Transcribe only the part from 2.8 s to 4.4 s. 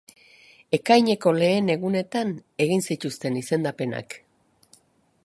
zituzten izendapenak.